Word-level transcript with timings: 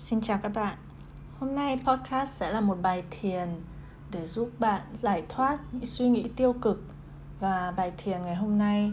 Xin 0.00 0.20
chào 0.20 0.38
các 0.42 0.48
bạn. 0.48 0.76
Hôm 1.40 1.54
nay 1.54 1.80
podcast 1.86 2.30
sẽ 2.30 2.52
là 2.52 2.60
một 2.60 2.78
bài 2.82 3.04
thiền 3.10 3.48
để 4.10 4.26
giúp 4.26 4.50
bạn 4.58 4.80
giải 4.92 5.24
thoát 5.28 5.58
những 5.72 5.86
suy 5.86 6.08
nghĩ 6.08 6.30
tiêu 6.36 6.52
cực. 6.52 6.82
Và 7.40 7.70
bài 7.76 7.92
thiền 7.96 8.22
ngày 8.22 8.34
hôm 8.34 8.58
nay 8.58 8.92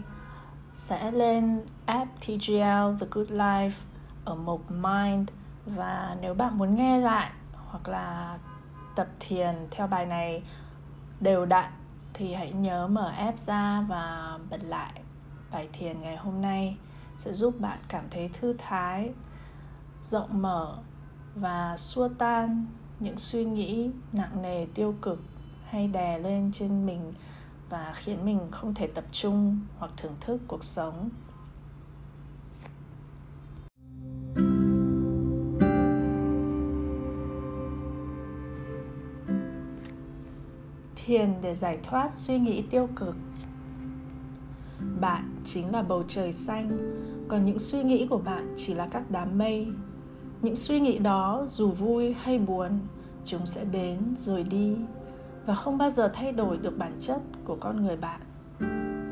sẽ 0.74 1.10
lên 1.10 1.60
app 1.86 2.20
TGL 2.20 2.96
The 3.00 3.06
Good 3.10 3.30
Life 3.30 3.70
ở 4.24 4.34
mục 4.34 4.70
Mind. 4.70 5.28
Và 5.66 6.16
nếu 6.20 6.34
bạn 6.34 6.58
muốn 6.58 6.74
nghe 6.74 7.00
lại 7.00 7.30
hoặc 7.54 7.88
là 7.88 8.38
tập 8.94 9.08
thiền 9.20 9.54
theo 9.70 9.86
bài 9.86 10.06
này 10.06 10.42
đều 11.20 11.46
đặn, 11.46 11.72
thì 12.14 12.34
hãy 12.34 12.52
nhớ 12.52 12.88
mở 12.88 13.12
app 13.16 13.38
ra 13.38 13.84
và 13.88 14.38
bật 14.50 14.64
lại 14.64 15.00
bài 15.50 15.68
thiền 15.72 16.00
ngày 16.00 16.16
hôm 16.16 16.40
nay. 16.42 16.76
Sẽ 17.18 17.32
giúp 17.32 17.60
bạn 17.60 17.78
cảm 17.88 18.04
thấy 18.10 18.30
thư 18.32 18.54
thái, 18.58 19.12
rộng 20.02 20.42
mở 20.42 20.78
và 21.40 21.76
xua 21.76 22.08
tan 22.08 22.66
những 23.00 23.16
suy 23.16 23.44
nghĩ 23.44 23.90
nặng 24.12 24.42
nề, 24.42 24.66
tiêu 24.74 24.94
cực 25.02 25.22
hay 25.64 25.88
đè 25.88 26.18
lên 26.18 26.50
trên 26.52 26.86
mình 26.86 27.12
và 27.70 27.92
khiến 27.96 28.24
mình 28.24 28.40
không 28.50 28.74
thể 28.74 28.86
tập 28.86 29.04
trung 29.12 29.60
hoặc 29.78 29.90
thưởng 29.96 30.16
thức 30.20 30.40
cuộc 30.46 30.64
sống. 30.64 31.10
Thiền 40.96 41.34
để 41.42 41.54
giải 41.54 41.78
thoát 41.82 42.12
suy 42.12 42.38
nghĩ 42.38 42.62
tiêu 42.70 42.88
cực. 42.96 43.16
Bạn 45.00 45.34
chính 45.44 45.72
là 45.72 45.82
bầu 45.82 46.04
trời 46.08 46.32
xanh, 46.32 46.70
còn 47.28 47.44
những 47.44 47.58
suy 47.58 47.82
nghĩ 47.82 48.06
của 48.10 48.18
bạn 48.18 48.54
chỉ 48.56 48.74
là 48.74 48.88
các 48.90 49.10
đám 49.10 49.38
mây 49.38 49.66
những 50.42 50.56
suy 50.56 50.80
nghĩ 50.80 50.98
đó, 50.98 51.44
dù 51.48 51.70
vui 51.70 52.12
hay 52.12 52.38
buồn, 52.38 52.78
chúng 53.24 53.46
sẽ 53.46 53.64
đến 53.64 53.98
rồi 54.16 54.42
đi 54.42 54.76
và 55.46 55.54
không 55.54 55.78
bao 55.78 55.90
giờ 55.90 56.10
thay 56.14 56.32
đổi 56.32 56.56
được 56.56 56.78
bản 56.78 56.92
chất 57.00 57.20
của 57.44 57.56
con 57.60 57.84
người 57.84 57.96
bạn. 57.96 58.20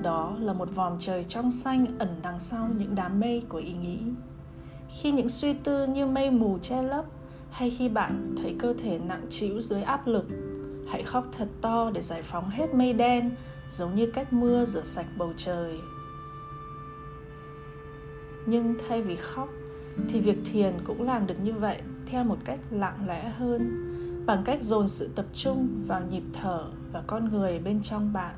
Đó 0.02 0.36
là 0.40 0.52
một 0.52 0.74
vòm 0.74 0.98
trời 0.98 1.24
trong 1.24 1.50
xanh 1.50 1.86
ẩn 1.98 2.08
đằng 2.22 2.38
sau 2.38 2.68
những 2.78 2.94
đám 2.94 3.20
mây 3.20 3.42
của 3.48 3.58
ý 3.58 3.72
nghĩ. 3.72 3.98
Khi 4.88 5.12
những 5.12 5.28
suy 5.28 5.54
tư 5.54 5.86
như 5.86 6.06
mây 6.06 6.30
mù 6.30 6.58
che 6.62 6.82
lấp, 6.82 7.04
hay 7.50 7.70
khi 7.70 7.88
bạn 7.88 8.34
thấy 8.42 8.56
cơ 8.58 8.74
thể 8.78 8.98
nặng 8.98 9.26
trĩu 9.30 9.60
dưới 9.60 9.82
áp 9.82 10.06
lực, 10.06 10.26
hãy 10.88 11.02
khóc 11.02 11.26
thật 11.32 11.48
to 11.60 11.90
để 11.90 12.02
giải 12.02 12.22
phóng 12.22 12.50
hết 12.50 12.74
mây 12.74 12.92
đen 12.92 13.30
giống 13.68 13.94
như 13.94 14.10
cách 14.14 14.32
mưa 14.32 14.64
rửa 14.64 14.82
sạch 14.82 15.06
bầu 15.18 15.32
trời. 15.36 15.80
Nhưng 18.46 18.74
thay 18.88 19.02
vì 19.02 19.16
khóc 19.16 19.48
thì 20.08 20.20
việc 20.20 20.38
thiền 20.44 20.74
cũng 20.84 21.02
làm 21.02 21.26
được 21.26 21.40
như 21.42 21.52
vậy 21.52 21.80
theo 22.06 22.24
một 22.24 22.38
cách 22.44 22.60
lặng 22.70 23.06
lẽ 23.06 23.28
hơn, 23.28 23.82
bằng 24.26 24.42
cách 24.44 24.62
dồn 24.62 24.88
sự 24.88 25.10
tập 25.14 25.26
trung 25.32 25.68
vào 25.86 26.02
nhịp 26.10 26.22
thở 26.32 26.64
và 26.92 27.02
con 27.06 27.28
người 27.28 27.58
bên 27.58 27.82
trong 27.82 28.12
bạn. 28.12 28.34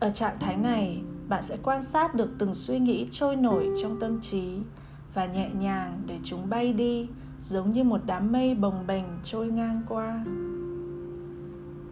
Ở 0.00 0.10
trạng 0.10 0.36
thái 0.40 0.56
này, 0.56 1.02
bạn 1.28 1.42
sẽ 1.42 1.56
quan 1.62 1.82
sát 1.82 2.14
được 2.14 2.28
từng 2.38 2.54
suy 2.54 2.78
nghĩ 2.78 3.08
trôi 3.10 3.36
nổi 3.36 3.70
trong 3.82 4.00
tâm 4.00 4.20
trí 4.20 4.58
và 5.14 5.26
nhẹ 5.26 5.50
nhàng 5.58 6.02
để 6.06 6.18
chúng 6.22 6.50
bay 6.50 6.72
đi, 6.72 7.08
giống 7.40 7.70
như 7.70 7.84
một 7.84 8.00
đám 8.06 8.32
mây 8.32 8.54
bồng 8.54 8.86
bềnh 8.86 9.04
trôi 9.22 9.46
ngang 9.46 9.82
qua. 9.88 10.24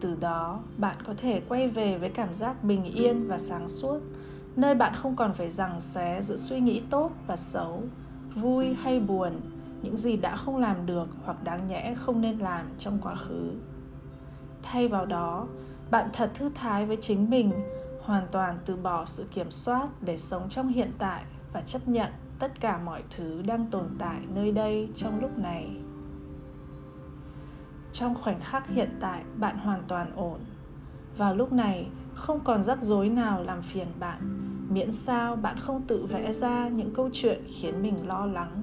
Từ 0.01 0.15
đó, 0.21 0.59
bạn 0.77 0.95
có 1.05 1.13
thể 1.17 1.41
quay 1.47 1.67
về 1.67 1.97
với 1.97 2.09
cảm 2.09 2.33
giác 2.33 2.63
bình 2.63 2.83
yên 2.83 3.27
và 3.27 3.37
sáng 3.37 3.67
suốt 3.67 3.99
nơi 4.55 4.75
bạn 4.75 4.93
không 4.95 5.15
còn 5.15 5.33
phải 5.33 5.49
giằng 5.49 5.79
xé 5.79 6.21
giữa 6.21 6.35
suy 6.35 6.59
nghĩ 6.59 6.81
tốt 6.89 7.11
và 7.27 7.35
xấu, 7.35 7.83
vui 8.35 8.73
hay 8.73 8.99
buồn, 8.99 9.41
những 9.81 9.97
gì 9.97 10.17
đã 10.17 10.35
không 10.35 10.57
làm 10.57 10.85
được 10.85 11.07
hoặc 11.25 11.43
đáng 11.43 11.67
nhẽ 11.67 11.95
không 11.97 12.21
nên 12.21 12.39
làm 12.39 12.65
trong 12.77 12.99
quá 13.01 13.15
khứ. 13.15 13.51
Thay 14.63 14.87
vào 14.87 15.05
đó, 15.05 15.47
bạn 15.91 16.09
thật 16.13 16.31
thư 16.33 16.51
thái 16.55 16.85
với 16.85 16.97
chính 17.01 17.29
mình, 17.29 17.51
hoàn 18.01 18.27
toàn 18.31 18.59
từ 18.65 18.75
bỏ 18.75 19.05
sự 19.05 19.25
kiểm 19.31 19.51
soát 19.51 19.87
để 20.01 20.17
sống 20.17 20.49
trong 20.49 20.67
hiện 20.67 20.91
tại 20.97 21.23
và 21.53 21.61
chấp 21.61 21.87
nhận 21.87 22.11
tất 22.39 22.59
cả 22.59 22.77
mọi 22.77 23.03
thứ 23.09 23.41
đang 23.41 23.65
tồn 23.71 23.85
tại 23.99 24.19
nơi 24.35 24.51
đây 24.51 24.89
trong 24.95 25.19
lúc 25.21 25.37
này. 25.37 25.69
Trong 27.91 28.15
khoảnh 28.15 28.39
khắc 28.39 28.67
hiện 28.67 28.89
tại, 28.99 29.23
bạn 29.37 29.57
hoàn 29.57 29.83
toàn 29.87 30.11
ổn. 30.15 30.39
Vào 31.17 31.35
lúc 31.35 31.51
này 31.51 31.87
không 32.15 32.39
còn 32.43 32.63
rắc 32.63 32.81
rối 32.81 33.09
nào 33.09 33.43
làm 33.43 33.61
phiền 33.61 33.87
bạn. 33.99 34.19
Miễn 34.69 34.91
sao 34.91 35.35
bạn 35.35 35.57
không 35.57 35.81
tự 35.87 36.05
vẽ 36.05 36.33
ra 36.33 36.67
những 36.67 36.93
câu 36.93 37.09
chuyện 37.13 37.43
khiến 37.47 37.81
mình 37.81 38.07
lo 38.07 38.25
lắng. 38.25 38.61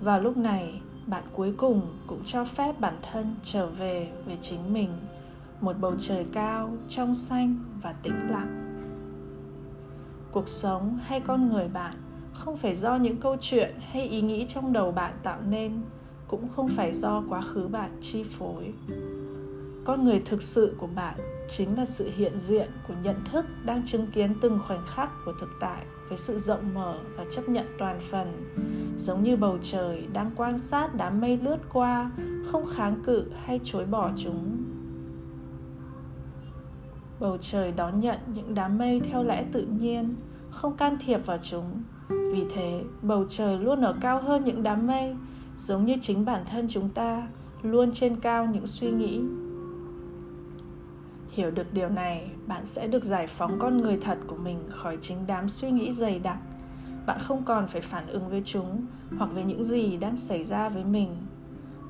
Vào 0.00 0.20
lúc 0.20 0.36
này, 0.36 0.80
bạn 1.06 1.24
cuối 1.32 1.54
cùng 1.56 1.82
cũng 2.06 2.24
cho 2.24 2.44
phép 2.44 2.80
bản 2.80 2.96
thân 3.12 3.36
trở 3.42 3.66
về 3.66 4.12
với 4.26 4.38
chính 4.40 4.72
mình, 4.72 4.90
một 5.60 5.76
bầu 5.80 5.92
trời 5.98 6.26
cao, 6.32 6.70
trong 6.88 7.14
xanh 7.14 7.56
và 7.82 7.92
tĩnh 7.92 8.30
lặng. 8.30 8.58
Cuộc 10.32 10.48
sống 10.48 10.98
hay 11.02 11.20
con 11.20 11.48
người 11.48 11.68
bạn 11.68 11.94
không 12.32 12.56
phải 12.56 12.74
do 12.74 12.96
những 12.96 13.16
câu 13.16 13.36
chuyện 13.40 13.74
hay 13.80 14.02
ý 14.02 14.20
nghĩ 14.20 14.46
trong 14.48 14.72
đầu 14.72 14.92
bạn 14.92 15.12
tạo 15.22 15.38
nên, 15.48 15.82
cũng 16.28 16.48
không 16.56 16.68
phải 16.68 16.94
do 16.94 17.22
quá 17.28 17.40
khứ 17.40 17.68
bạn 17.68 17.90
chi 18.00 18.22
phối 18.22 18.72
con 19.84 20.04
người 20.04 20.22
thực 20.24 20.42
sự 20.42 20.74
của 20.78 20.88
bạn 20.94 21.14
chính 21.48 21.78
là 21.78 21.84
sự 21.84 22.10
hiện 22.16 22.38
diện 22.38 22.70
của 22.88 22.94
nhận 23.02 23.16
thức 23.24 23.46
đang 23.64 23.86
chứng 23.86 24.06
kiến 24.06 24.34
từng 24.40 24.58
khoảnh 24.66 24.84
khắc 24.86 25.10
của 25.24 25.32
thực 25.40 25.50
tại 25.60 25.84
với 26.08 26.18
sự 26.18 26.38
rộng 26.38 26.74
mở 26.74 26.98
và 27.16 27.24
chấp 27.30 27.48
nhận 27.48 27.66
toàn 27.78 28.00
phần. 28.00 28.52
Giống 28.96 29.22
như 29.22 29.36
bầu 29.36 29.58
trời 29.62 30.06
đang 30.12 30.30
quan 30.36 30.58
sát 30.58 30.94
đám 30.94 31.20
mây 31.20 31.38
lướt 31.42 31.58
qua, 31.72 32.10
không 32.46 32.64
kháng 32.66 33.02
cự 33.04 33.24
hay 33.44 33.60
chối 33.64 33.84
bỏ 33.84 34.10
chúng. 34.16 34.64
Bầu 37.20 37.36
trời 37.40 37.72
đón 37.72 38.00
nhận 38.00 38.18
những 38.34 38.54
đám 38.54 38.78
mây 38.78 39.00
theo 39.00 39.24
lẽ 39.24 39.44
tự 39.52 39.62
nhiên, 39.62 40.14
không 40.50 40.76
can 40.76 40.96
thiệp 41.00 41.26
vào 41.26 41.38
chúng. 41.42 41.82
Vì 42.08 42.44
thế, 42.54 42.82
bầu 43.02 43.24
trời 43.28 43.58
luôn 43.58 43.80
ở 43.80 43.94
cao 44.00 44.22
hơn 44.22 44.42
những 44.42 44.62
đám 44.62 44.86
mây, 44.86 45.16
giống 45.58 45.84
như 45.84 45.94
chính 46.00 46.24
bản 46.24 46.44
thân 46.46 46.66
chúng 46.68 46.88
ta, 46.88 47.28
luôn 47.62 47.92
trên 47.92 48.20
cao 48.20 48.46
những 48.46 48.66
suy 48.66 48.90
nghĩ 48.90 49.20
hiểu 51.32 51.50
được 51.50 51.72
điều 51.72 51.88
này, 51.88 52.30
bạn 52.46 52.66
sẽ 52.66 52.86
được 52.86 53.04
giải 53.04 53.26
phóng 53.26 53.58
con 53.58 53.76
người 53.76 53.98
thật 54.00 54.18
của 54.26 54.36
mình 54.36 54.58
khỏi 54.70 54.98
chính 55.00 55.26
đám 55.26 55.48
suy 55.48 55.70
nghĩ 55.70 55.92
dày 55.92 56.18
đặc. 56.18 56.38
Bạn 57.06 57.18
không 57.20 57.44
còn 57.44 57.66
phải 57.66 57.80
phản 57.80 58.06
ứng 58.06 58.28
với 58.28 58.42
chúng 58.44 58.86
hoặc 59.18 59.30
với 59.32 59.44
những 59.44 59.64
gì 59.64 59.96
đang 59.96 60.16
xảy 60.16 60.44
ra 60.44 60.68
với 60.68 60.84
mình. 60.84 61.16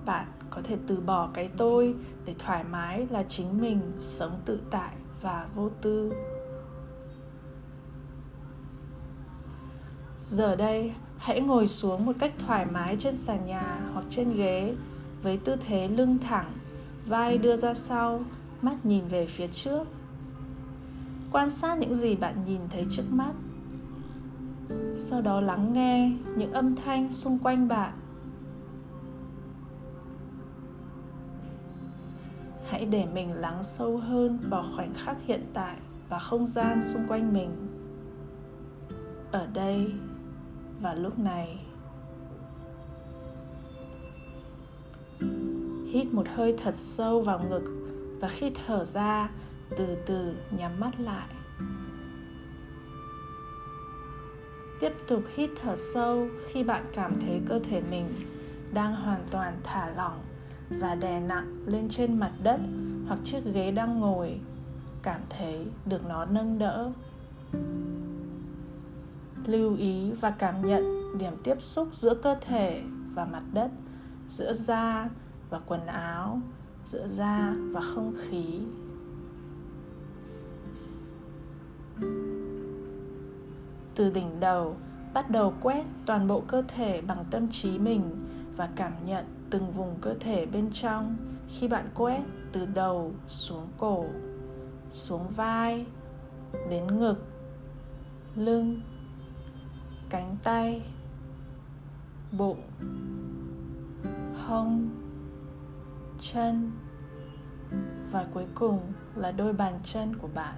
Bạn 0.05 0.27
có 0.51 0.61
thể 0.65 0.77
từ 0.87 0.97
bỏ 0.97 1.29
cái 1.35 1.49
tôi 1.57 1.95
để 2.27 2.35
thoải 2.39 2.65
mái 2.65 3.07
là 3.11 3.23
chính 3.23 3.61
mình, 3.61 3.81
sống 3.99 4.41
tự 4.45 4.61
tại 4.71 4.95
và 5.23 5.47
vô 5.55 5.71
tư. 5.81 6.13
Giờ 10.19 10.57
đây, 10.57 10.93
hãy 11.19 11.41
ngồi 11.41 11.67
xuống 11.67 12.07
một 12.07 12.13
cách 12.19 12.33
thoải 12.39 12.67
mái 12.67 12.97
trên 12.99 13.15
sàn 13.15 13.47
nhà 13.47 13.81
hoặc 13.93 14.05
trên 14.11 14.37
ghế 14.37 14.75
với 15.23 15.37
tư 15.37 15.57
thế 15.67 15.89
lưng 15.89 16.19
thẳng, 16.19 16.53
vai 17.07 17.39
đưa 17.39 17.57
ra 17.57 17.75
sau 17.75 18.21
mắt 18.63 18.87
nhìn 18.87 19.05
về 19.09 19.27
phía 19.27 19.47
trước. 19.47 19.85
Quan 21.33 21.51
sát 21.51 21.79
những 21.79 21.95
gì 21.95 22.17
bạn 22.17 22.45
nhìn 22.45 22.61
thấy 22.71 22.87
trước 22.91 23.05
mắt. 23.11 23.33
Sau 24.95 25.23
đó 25.23 25.41
lắng 25.41 25.73
nghe 25.73 26.13
những 26.37 26.53
âm 26.53 26.77
thanh 26.77 27.11
xung 27.11 27.39
quanh 27.39 27.69
bạn. 27.69 27.93
Hãy 32.67 32.85
để 32.85 33.07
mình 33.07 33.35
lắng 33.35 33.63
sâu 33.63 33.97
hơn 33.97 34.39
vào 34.51 34.65
khoảnh 34.77 34.95
khắc 34.95 35.17
hiện 35.27 35.45
tại 35.55 35.77
và 36.09 36.19
không 36.19 36.47
gian 36.47 36.83
xung 36.83 37.03
quanh 37.09 37.33
mình. 37.33 37.51
Ở 39.33 39.47
đây 39.55 39.93
và 40.81 40.95
lúc 40.95 41.19
này. 41.19 41.59
Hít 45.93 46.07
một 46.13 46.27
hơi 46.35 46.55
thật 46.59 46.75
sâu 46.75 47.21
vào 47.21 47.41
ngực 47.51 47.82
và 48.23 48.29
khi 48.29 48.53
thở 48.67 48.85
ra, 48.85 49.31
từ 49.77 49.97
từ 50.07 50.35
nhắm 50.51 50.81
mắt 50.81 51.01
lại. 51.01 51.29
Tiếp 54.81 54.93
tục 55.09 55.23
hít 55.35 55.51
thở 55.63 55.77
sâu 55.77 56.29
khi 56.49 56.65
bạn 56.65 56.85
cảm 56.93 57.21
thấy 57.21 57.41
cơ 57.49 57.59
thể 57.59 57.83
mình 57.91 58.07
đang 58.73 58.97
hoàn 58.97 59.21
toàn 59.31 59.61
thả 59.65 59.91
lỏng 59.97 60.21
và 60.71 60.95
đè 60.95 61.21
nặng 61.21 61.57
lên 61.67 61.89
trên 61.89 62.21
mặt 62.21 62.33
đất 62.43 62.61
hoặc 63.09 63.21
chiếc 63.25 63.41
ghế 63.55 63.71
đang 63.71 64.01
ngồi, 64.01 64.41
cảm 65.03 65.21
thấy 65.31 65.67
được 65.87 66.07
nó 66.09 66.25
nâng 66.25 66.59
đỡ. 66.59 66.93
Lưu 69.47 69.77
ý 69.77 70.13
và 70.21 70.31
cảm 70.31 70.63
nhận 70.67 71.19
điểm 71.19 71.33
tiếp 71.45 71.63
xúc 71.63 71.89
giữa 71.93 72.15
cơ 72.15 72.37
thể 72.41 72.83
và 73.15 73.25
mặt 73.25 73.43
đất, 73.53 73.71
giữa 74.29 74.53
da 74.53 75.09
và 75.51 75.59
quần 75.59 75.87
áo 75.87 76.41
giữa 76.85 77.07
da 77.09 77.55
và 77.73 77.81
không 77.81 78.15
khí. 78.17 78.61
Từ 83.95 84.11
đỉnh 84.11 84.41
đầu, 84.41 84.77
bắt 85.15 85.31
đầu 85.31 85.55
quét 85.61 85.85
toàn 86.07 86.29
bộ 86.29 86.43
cơ 86.47 86.63
thể 86.69 87.01
bằng 87.01 87.25
tâm 87.31 87.49
trí 87.51 87.79
mình 87.79 88.03
và 88.57 88.69
cảm 88.77 88.93
nhận 89.07 89.25
từng 89.51 89.73
vùng 89.73 89.97
cơ 90.01 90.15
thể 90.21 90.47
bên 90.47 90.71
trong 90.73 91.17
khi 91.49 91.69
bạn 91.69 91.89
quét 91.95 92.21
từ 92.53 92.67
đầu 92.67 93.13
xuống 93.29 93.67
cổ, 93.79 94.05
xuống 94.93 95.29
vai, 95.37 95.87
đến 96.71 96.99
ngực, 96.99 97.25
lưng, 98.37 98.81
cánh 100.11 100.37
tay, 100.43 100.83
bụng, 102.33 102.61
hông 104.35 105.02
chân. 106.23 106.71
Và 108.11 108.27
cuối 108.35 108.47
cùng 108.55 108.81
là 109.15 109.31
đôi 109.33 109.53
bàn 109.53 109.79
chân 109.83 110.17
của 110.17 110.29
bạn. 110.35 110.55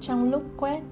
Trong 0.00 0.30
lúc 0.30 0.42
quét, 0.56 0.82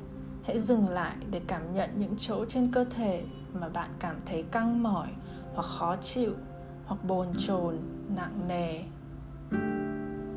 hãy 0.42 0.58
dừng 0.58 0.88
lại 0.88 1.16
để 1.30 1.40
cảm 1.46 1.74
nhận 1.74 1.90
những 1.96 2.14
chỗ 2.18 2.44
trên 2.44 2.72
cơ 2.72 2.84
thể 2.84 3.24
mà 3.52 3.68
bạn 3.68 3.90
cảm 3.98 4.16
thấy 4.26 4.42
căng 4.42 4.82
mỏi 4.82 5.08
hoặc 5.54 5.66
khó 5.66 5.96
chịu 5.96 6.32
hoặc 6.86 7.04
bồn 7.04 7.26
chồn, 7.38 7.76
nặng 8.16 8.48
nề. 8.48 8.82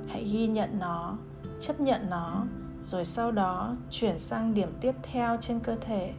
Hãy 0.08 0.24
ghi 0.24 0.48
nhận 0.48 0.80
nó, 0.80 1.18
chấp 1.60 1.80
nhận 1.80 2.10
nó, 2.10 2.46
rồi 2.82 3.06
sau 3.06 3.32
đó 3.32 3.76
chuyển 3.90 4.20
sang 4.20 4.54
điểm 4.54 4.70
tiếp 4.82 4.96
theo 5.04 5.38
trên 5.42 5.60
cơ 5.60 5.76
thể 5.82 6.14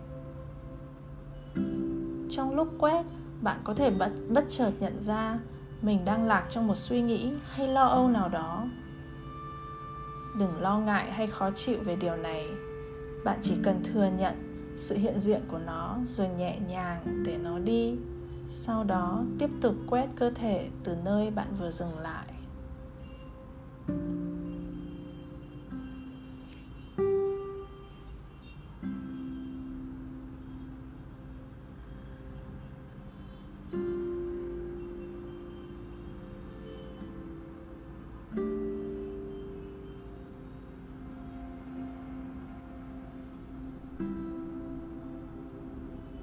trong 2.37 2.55
lúc 2.55 2.69
quét 2.79 3.05
bạn 3.43 3.61
có 3.65 3.75
thể 3.75 3.91
bất, 3.91 4.11
bất 4.29 4.45
chợt 4.49 4.71
nhận 4.81 5.01
ra 5.01 5.39
mình 5.83 6.05
đang 6.05 6.25
lạc 6.25 6.47
trong 6.51 6.67
một 6.67 6.75
suy 6.75 7.03
nghĩ 7.03 7.33
hay 7.49 7.69
lo 7.69 7.87
âu 7.87 8.09
nào 8.09 8.29
đó. 8.29 8.65
Đừng 10.39 10.61
lo 10.61 10.79
ngại 10.79 11.13
hay 11.13 11.27
khó 11.27 11.51
chịu 11.51 11.79
về 11.85 11.97
điều 11.97 12.17
này. 12.17 12.49
Bạn 13.25 13.39
chỉ 13.43 13.57
cần 13.63 13.83
thừa 13.85 14.11
nhận 14.19 14.35
sự 14.77 14.97
hiện 14.99 15.21
diện 15.21 15.41
của 15.49 15.59
nó 15.59 15.97
rồi 16.07 16.29
nhẹ 16.29 16.59
nhàng 16.69 17.23
để 17.27 17.39
nó 17.39 17.59
đi. 17.59 17.97
Sau 18.49 18.85
đó 18.85 19.23
tiếp 19.39 19.51
tục 19.61 19.75
quét 19.87 20.07
cơ 20.17 20.31
thể 20.31 20.69
từ 20.85 20.97
nơi 21.05 21.31
bạn 21.31 21.49
vừa 21.61 21.71
dừng 21.71 21.99
lại. 21.99 22.34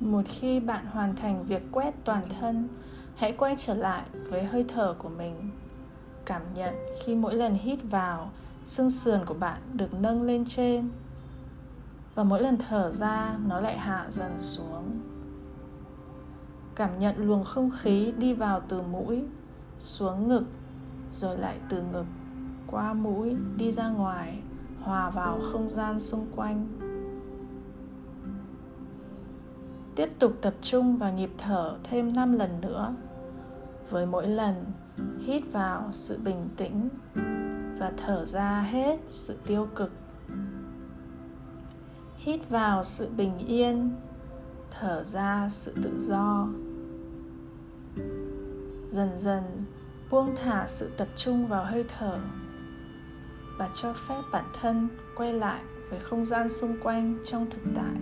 Một 0.02 0.22
khi 0.26 0.60
bạn 0.60 0.86
hoàn 0.86 1.16
thành 1.16 1.46
việc 1.46 1.64
quét 1.72 1.94
toàn 2.04 2.24
thân, 2.40 2.68
hãy 3.16 3.32
quay 3.32 3.56
trở 3.58 3.74
lại 3.74 4.04
với 4.30 4.44
hơi 4.44 4.66
thở 4.68 4.96
của 5.00 5.10
mình. 5.10 5.50
Cảm 6.26 6.42
nhận 6.54 6.76
khi 7.04 7.16
mỗi 7.16 7.36
lần 7.36 7.54
hít 7.54 7.80
vào, 7.84 8.32
xương 8.66 8.90
sườn 8.90 9.26
của 9.26 9.34
bạn 9.34 9.62
được 9.74 9.94
nâng 9.94 10.24
lên 10.24 10.46
trên. 10.46 10.90
Và 12.16 12.24
mỗi 12.24 12.42
lần 12.42 12.58
thở 12.58 12.92
ra, 12.92 13.38
nó 13.48 13.60
lại 13.60 13.78
hạ 13.78 14.06
dần 14.10 14.38
xuống. 14.38 15.00
Cảm 16.76 17.00
nhận 17.00 17.18
luồng 17.18 17.44
không 17.44 17.72
khí 17.80 18.14
đi 18.18 18.34
vào 18.34 18.62
từ 18.68 18.82
mũi, 18.82 19.24
xuống 19.80 20.28
ngực, 20.28 20.44
rồi 21.12 21.38
lại 21.38 21.58
từ 21.70 21.84
ngực 21.92 22.06
qua 22.68 22.94
mũi 22.94 23.36
đi 23.58 23.72
ra 23.72 23.90
ngoài, 23.90 24.40
hòa 24.82 25.10
vào 25.10 25.40
không 25.52 25.70
gian 25.70 26.00
xung 26.00 26.28
quanh. 26.36 26.68
Tiếp 29.96 30.10
tục 30.20 30.34
tập 30.42 30.54
trung 30.62 30.98
vào 30.98 31.14
nhịp 31.14 31.30
thở 31.38 31.78
thêm 31.84 32.14
5 32.14 32.34
lần 32.34 32.62
nữa. 32.62 32.96
Với 33.90 34.06
mỗi 34.06 34.28
lần 34.28 34.66
hít 35.26 35.44
vào 35.52 35.88
sự 35.92 36.18
bình 36.18 36.50
tĩnh 36.58 36.90
và 37.80 37.92
thở 37.98 38.26
ra 38.26 38.62
hết 38.62 39.00
sự 39.08 39.38
tiêu 39.46 39.68
cực. 39.76 39.92
Hít 42.18 42.50
vào 42.50 42.84
sự 42.84 43.10
bình 43.18 43.38
yên, 43.48 43.96
thở 44.72 45.04
ra 45.04 45.48
sự 45.50 45.74
tự 45.84 46.00
do. 46.00 46.48
Dần 48.90 49.10
dần 49.16 49.44
buông 50.10 50.36
thả 50.36 50.68
sự 50.68 50.92
tập 50.98 51.08
trung 51.16 51.48
vào 51.48 51.66
hơi 51.66 51.86
thở 51.98 52.20
và 53.58 53.70
cho 53.74 53.94
phép 53.94 54.22
bản 54.32 54.46
thân 54.62 54.88
quay 55.16 55.34
lại 55.34 55.62
với 55.90 56.00
không 56.00 56.26
gian 56.26 56.50
xung 56.50 56.78
quanh 56.84 57.18
trong 57.26 57.50
thực 57.50 57.62
tại 57.76 58.01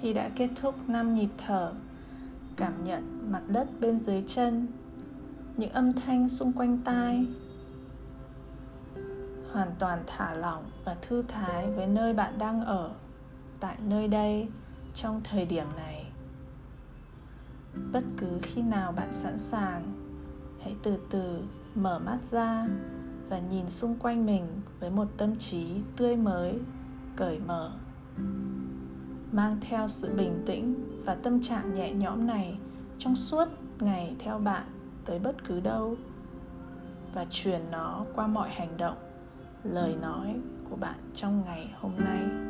khi 0.00 0.12
đã 0.12 0.30
kết 0.36 0.48
thúc 0.56 0.74
năm 0.88 1.14
nhịp 1.14 1.28
thở, 1.38 1.72
cảm 2.56 2.84
nhận 2.84 3.32
mặt 3.32 3.42
đất 3.48 3.68
bên 3.80 3.98
dưới 3.98 4.22
chân, 4.26 4.66
những 5.56 5.72
âm 5.72 5.92
thanh 5.92 6.28
xung 6.28 6.52
quanh 6.52 6.78
tai, 6.84 7.26
hoàn 9.52 9.68
toàn 9.78 10.02
thả 10.06 10.34
lỏng 10.34 10.64
và 10.84 10.96
thư 11.02 11.22
thái 11.28 11.70
với 11.70 11.86
nơi 11.86 12.14
bạn 12.14 12.38
đang 12.38 12.64
ở 12.64 12.90
tại 13.60 13.76
nơi 13.88 14.08
đây 14.08 14.48
trong 14.94 15.20
thời 15.24 15.46
điểm 15.46 15.66
này. 15.76 16.06
Bất 17.92 18.04
cứ 18.16 18.38
khi 18.42 18.62
nào 18.62 18.92
bạn 18.92 19.12
sẵn 19.12 19.38
sàng, 19.38 19.82
hãy 20.62 20.76
từ 20.82 20.98
từ 21.10 21.42
mở 21.74 21.98
mắt 21.98 22.18
ra 22.22 22.66
và 23.28 23.38
nhìn 23.38 23.68
xung 23.68 23.98
quanh 23.98 24.26
mình 24.26 24.46
với 24.80 24.90
một 24.90 25.08
tâm 25.16 25.36
trí 25.36 25.66
tươi 25.96 26.16
mới, 26.16 26.58
cởi 27.16 27.38
mở 27.46 27.72
mang 29.32 29.56
theo 29.60 29.88
sự 29.88 30.14
bình 30.16 30.42
tĩnh 30.46 30.74
và 31.04 31.14
tâm 31.14 31.42
trạng 31.42 31.72
nhẹ 31.72 31.92
nhõm 31.92 32.26
này 32.26 32.58
trong 32.98 33.16
suốt 33.16 33.48
ngày 33.80 34.16
theo 34.18 34.38
bạn 34.38 34.64
tới 35.04 35.18
bất 35.18 35.44
cứ 35.44 35.60
đâu 35.60 35.96
và 37.14 37.26
truyền 37.30 37.60
nó 37.70 38.04
qua 38.14 38.26
mọi 38.26 38.50
hành 38.50 38.76
động, 38.76 38.96
lời 39.64 39.96
nói 40.02 40.36
của 40.70 40.76
bạn 40.76 40.98
trong 41.14 41.42
ngày 41.46 41.70
hôm 41.80 41.92
nay. 41.98 42.49